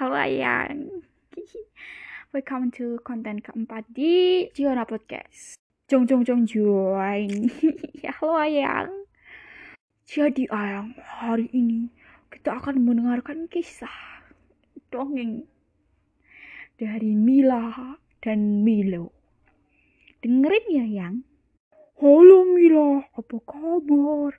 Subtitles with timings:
[0.00, 1.04] Halo Ayang.
[2.32, 5.60] Welcome to konten keempat di Jiona Podcast.
[5.92, 7.52] Jong jong jong join.
[8.00, 8.88] ya, halo Ayang.
[10.08, 11.92] Jadi Ayang, hari ini
[12.32, 13.92] kita akan mendengarkan kisah
[14.88, 15.44] dongeng
[16.80, 19.12] dari Mila dan Milo.
[20.24, 21.28] Dengerin ya, Yang.
[22.00, 24.32] Halo Mila, apa kabar?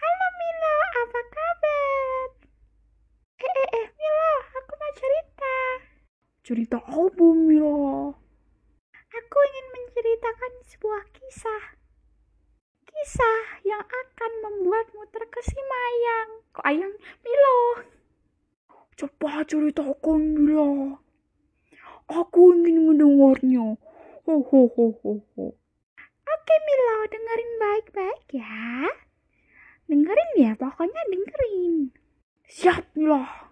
[0.00, 2.40] Halo Milo, apa kabar?
[3.40, 5.56] Eh, eh, eh, Milo, aku mau cerita.
[6.50, 8.10] Cerita apa, Milo?
[8.90, 11.78] Aku ingin menceritakan sebuah kisah.
[12.90, 16.30] Kisah yang akan membuatmu terkesima, Ayang.
[16.50, 16.94] Kok Ayang?
[17.22, 17.86] Milo.
[18.98, 20.98] Cepat ceritakan, Milo.
[22.10, 23.78] Aku ingin mendengarnya.
[24.26, 25.46] Ho, ho, ho, ho, ho.
[26.26, 28.90] Oke, Milo, dengerin baik-baik ya.
[29.86, 31.94] Dengerin ya, pokoknya dengerin.
[32.50, 33.49] Siap, Milo.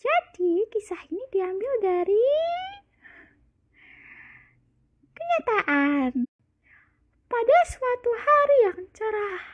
[0.00, 2.24] Jadi, kisah ini diambil dari
[5.12, 6.24] kenyataan.
[7.28, 9.44] Pada suatu hari yang cerah,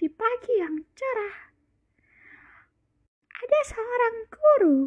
[0.00, 1.52] di pagi yang cerah,
[3.36, 4.80] ada seorang guru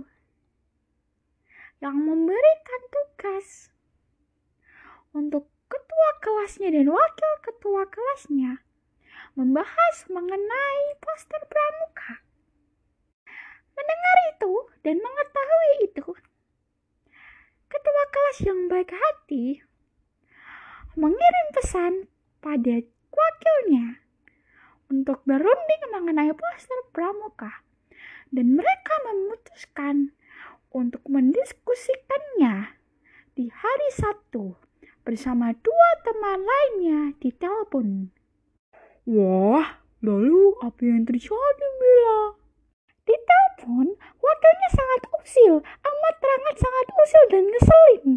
[1.85, 3.69] yang memberikan tugas
[5.13, 8.65] untuk ketua kelasnya dan wakil ketua kelasnya
[9.37, 12.25] membahas mengenai poster pramuka.
[13.79, 16.07] Mendengar itu dan mengetahui itu,
[17.71, 19.63] ketua kelas yang baik hati
[20.99, 21.93] mengirim pesan
[22.43, 24.03] pada wakilnya
[24.91, 27.63] untuk berunding mengenai poster pramuka
[28.35, 30.11] dan mereka memutuskan
[30.75, 32.75] untuk mendiskusikannya
[33.31, 34.59] di hari Sabtu
[35.07, 38.11] bersama dua teman lainnya di telepon.
[39.09, 42.37] Wah, lalu apa yang terjadi, Mila?
[43.07, 43.38] Di telepon,
[44.17, 48.07] wakilnya sangat usil, amat sangat sangat usil dan ngeselin.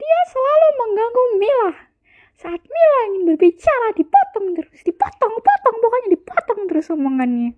[0.00, 1.72] Dia selalu mengganggu Mila.
[2.40, 7.52] Saat Mila ingin berbicara, dipotong terus, dipotong, potong, pokoknya dipotong terus omongannya.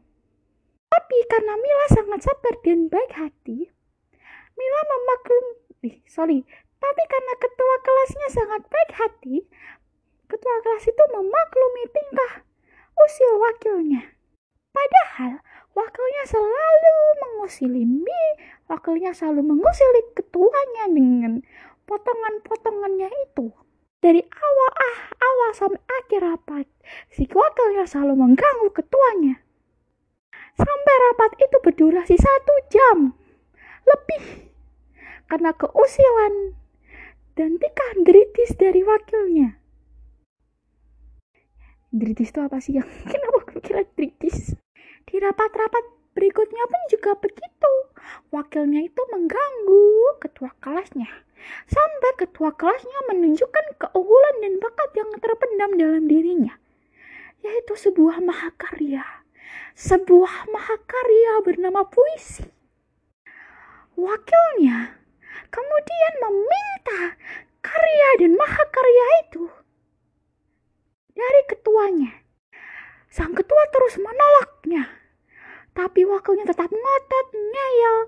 [0.90, 3.70] Tapi karena Mila sangat sabar dan baik hati,
[4.52, 5.46] Mila memaklum,
[5.88, 6.44] eh, sorry,
[6.82, 9.36] tapi karena ketua kelasnya sangat baik hati,
[10.26, 12.32] ketua kelas itu memaklumi tingkah
[13.06, 14.02] usil wakilnya.
[14.74, 15.40] Padahal
[15.72, 18.24] wakilnya selalu mengusili Mi,
[18.68, 21.32] wakilnya selalu mengusili ketuanya dengan
[21.88, 23.52] potongan-potongannya itu.
[24.02, 26.66] Dari awal ah awal sampai akhir rapat,
[27.14, 29.38] si wakilnya selalu mengganggu ketuanya.
[30.52, 32.98] Sampai rapat itu berdurasi satu jam
[33.82, 34.52] lebih
[35.30, 36.54] karena keusilan
[37.38, 39.56] dan tingkah deritis dari wakilnya.
[41.92, 44.56] Deritis itu apa sih yang kenapa gue kira deritis?
[45.12, 45.84] Di rapat-rapat
[46.16, 47.72] berikutnya pun juga begitu.
[48.32, 51.12] Wakilnya itu mengganggu ketua kelasnya.
[51.68, 56.56] Sampai ketua kelasnya menunjukkan keunggulan dan bakat yang terpendam dalam dirinya.
[57.44, 59.04] Yaitu sebuah mahakarya.
[59.76, 62.48] Sebuah mahakarya bernama puisi.
[63.92, 64.96] Wakilnya
[65.52, 67.20] kemudian meminta
[67.60, 69.44] karya dan mahakarya itu
[71.12, 72.12] dari ketuanya.
[73.12, 74.88] Sang ketua terus menolaknya,
[75.72, 77.98] tapi wakilnya tetap ngotot ngeyel.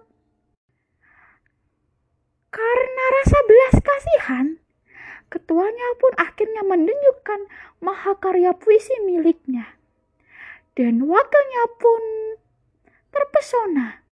[2.54, 4.46] Karena rasa belas kasihan,
[5.26, 7.40] ketuanya pun akhirnya menunjukkan
[7.82, 9.74] mahakarya puisi miliknya.
[10.78, 12.02] Dan wakilnya pun
[13.10, 14.06] terpesona.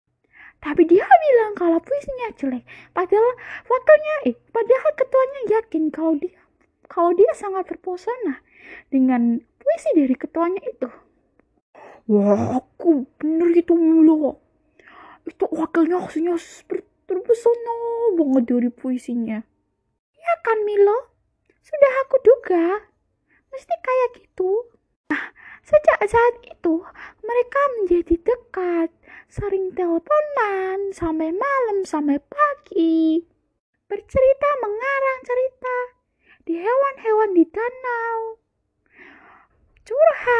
[0.58, 2.66] Tapi dia bilang kalau puisinya jelek.
[2.90, 3.30] Padahal
[3.66, 6.38] wakilnya, eh, padahal ketuanya yakin kalau dia
[6.88, 8.42] kalau dia sangat terpesona
[8.90, 10.90] dengan puisi dari ketuanya itu.
[12.08, 14.40] Wah, aku bener itu mulu.
[15.28, 16.40] Itu wakilnya aslinya
[17.04, 17.74] terpesona
[18.16, 19.44] banget dari puisinya.
[20.16, 21.12] Ya kan Milo?
[21.60, 22.88] Sudah aku duga.
[23.52, 24.72] Mesti kayak gitu.
[25.12, 26.80] Nah, sejak saat itu
[27.20, 28.88] mereka menjadi dekat,
[29.28, 33.20] sering teleponan sampai malam sampai pagi.
[33.84, 35.76] Bercerita mengarang cerita
[36.48, 38.40] di hewan-hewan di danau
[39.88, 40.37] curhat,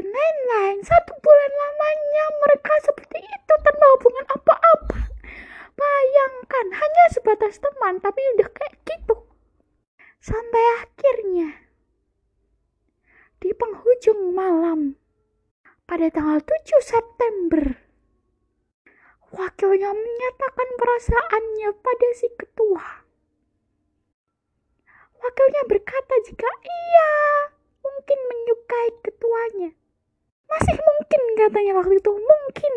[0.00, 0.80] dan lain-lain.
[0.80, 4.98] Satu bulan lamanya mereka seperti itu tanpa hubungan apa-apa.
[5.76, 9.28] Bayangkan, hanya sebatas teman, tapi udah kayak gitu.
[10.24, 11.52] Sampai akhirnya,
[13.44, 14.96] di penghujung malam,
[15.84, 17.76] pada tanggal 7 September,
[19.36, 23.04] wakilnya menyatakan perasaannya pada si ketua.
[25.20, 27.12] Wakilnya berkata jika iya,
[27.84, 29.76] mungkin menyukai ketuanya.
[31.50, 32.74] Katanya waktu itu, mungkin.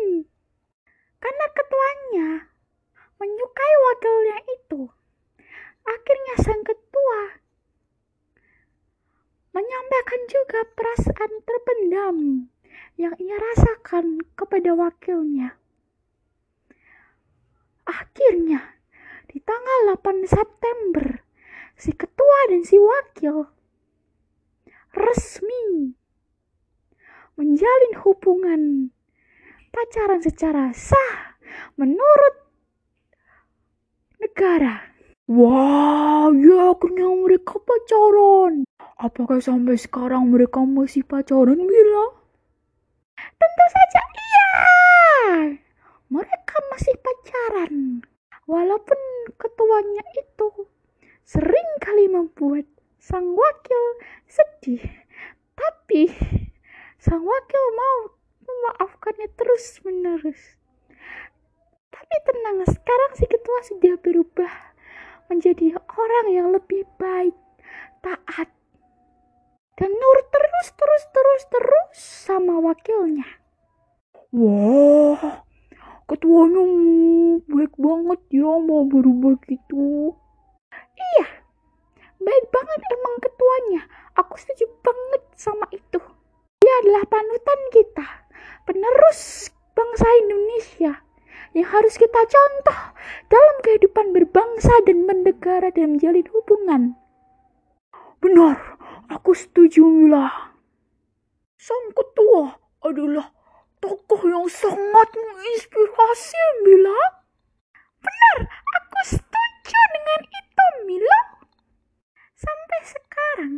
[1.22, 2.50] Karena ketuanya
[3.22, 4.90] menyukai wakilnya itu.
[5.86, 7.38] Akhirnya sang ketua
[9.54, 12.18] menyampaikan juga perasaan terpendam
[12.98, 15.54] yang ia rasakan kepada wakilnya.
[17.86, 18.74] Akhirnya,
[19.30, 21.22] di tanggal 8 September,
[21.78, 23.46] si ketua dan si wakil
[24.90, 25.94] resmi
[27.34, 28.62] menjalin hubungan
[29.74, 31.38] pacaran secara sah
[31.74, 32.34] menurut
[34.22, 34.94] negara.
[35.24, 38.68] Wah, ya akhirnya mereka pacaran.
[39.00, 42.06] Apakah sampai sekarang mereka masih pacaran, Mila?
[43.16, 44.52] Tentu saja iya.
[46.12, 48.04] Mereka masih pacaran.
[48.44, 49.00] Walaupun
[49.40, 50.68] ketuanya itu
[51.24, 52.68] sering kali membuat
[53.00, 53.82] sang wakil
[54.28, 54.84] sedih.
[55.56, 56.12] Tapi
[57.00, 57.98] sang wakil mau
[58.44, 60.56] memaafkannya terus menerus.
[61.92, 64.52] Tapi tenang, sekarang si ketua sudah berubah
[65.28, 67.36] menjadi orang yang lebih baik,
[68.00, 68.48] taat,
[69.76, 73.28] dan nurut terus, terus, terus, terus sama wakilnya.
[74.34, 75.44] Wah,
[76.10, 76.64] ketuanya
[77.46, 80.16] baik banget ya mau berubah gitu.
[80.94, 81.26] Iya,
[82.18, 83.82] baik banget emang ketuanya.
[84.18, 86.00] Aku setuju banget sama itu.
[86.62, 88.06] Dia adalah panutan kita,
[88.64, 90.92] penerus bangsa Indonesia
[91.54, 92.80] yang harus kita contoh
[93.30, 96.82] dalam kehidupan berbangsa dan bernegara dan menjalin hubungan.
[98.18, 98.58] Benar,
[99.12, 100.54] aku setuju Mila.
[101.60, 103.30] Sang ketua adalah
[103.84, 107.00] tokoh yang sangat menginspirasi Mila.
[108.00, 111.20] Benar, aku setuju dengan itu Mila.
[112.32, 113.54] Sampai sekarang,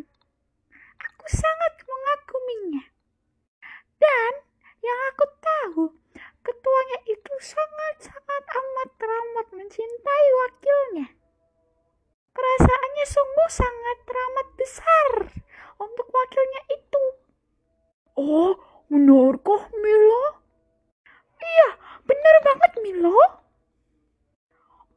[0.98, 2.84] aku sangat mengaguminya.
[3.98, 4.32] Dan
[4.82, 5.84] yang aku tahu,
[6.46, 11.10] ketuanya itu sangat-sangat amat teramat mencintai wakilnya.
[12.30, 15.08] Perasaannya sungguh sangat teramat besar
[15.82, 17.04] untuk wakilnya itu.
[18.14, 18.54] Oh,
[18.86, 20.38] benarkah Mila?
[21.42, 21.68] Iya,
[22.06, 23.18] benar banget Milo.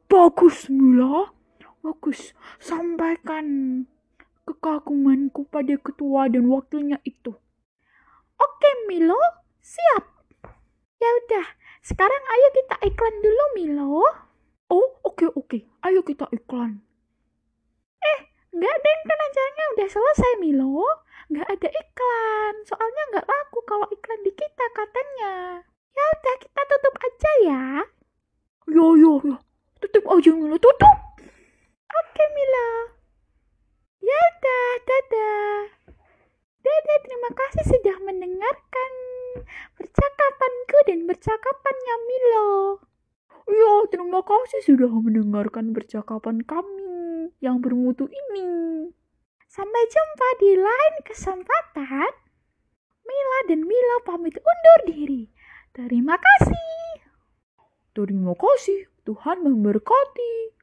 [0.06, 1.33] Bagus Mila,
[1.81, 2.38] bagus.
[2.62, 3.81] Sampaikan
[4.45, 7.33] kekagumanku pada ketua dan wakilnya itu.
[8.38, 9.18] Oke Milo,
[9.66, 10.06] siap.
[11.01, 14.29] Ya udah, sekarang ayo kita iklan dulu Milo.
[14.69, 15.66] Oh, oke oke.
[15.81, 16.86] Ayo kita iklan.
[18.00, 18.19] Eh,
[18.54, 20.86] nggak deh, kan acaranya udah selesai Milo.
[21.30, 25.66] Nggak ada iklan, soalnya nggak laku kalau iklan di kita katanya.
[25.94, 27.66] Ya udah, kita tutup aja ya.
[28.69, 29.38] Ya ya ya.
[29.81, 30.98] Tutup aja Mila, tutup.
[31.89, 32.69] Oke Milo.
[34.06, 35.54] Ya udah, dadah.
[36.62, 38.92] Dadah, terima kasih sudah mendengarkan
[39.81, 42.50] percakapanku dan percakapannya Milo.
[43.47, 48.91] Ya, terima kasih sudah mendengarkan percakapan kami yang bermutu ini.
[49.47, 52.12] Sampai jumpa di lain kesempatan.
[53.07, 55.31] Mila dan Milo pamit undur diri.
[55.74, 57.07] Terima kasih.
[57.95, 58.86] Terima kasih.
[59.07, 60.58] Tuhan memberkati.